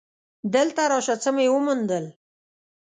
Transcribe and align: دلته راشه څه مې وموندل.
دلته 0.55 0.81
راشه 0.91 1.15
څه 1.23 1.29
مې 1.35 1.45
وموندل. 1.53 2.05